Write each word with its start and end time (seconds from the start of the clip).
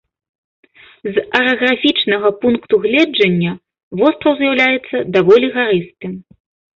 З 1.17 1.23
араграфічнага 1.39 2.31
пункту 2.45 2.79
гледжання, 2.85 3.51
востраў 3.99 4.33
з'яўляецца 4.39 4.97
даволі 5.19 5.47
гарыстым. 5.59 6.17